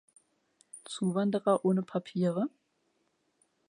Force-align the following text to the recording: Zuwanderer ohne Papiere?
Zuwanderer 0.89 1.63
ohne 1.63 1.83
Papiere? 1.83 2.49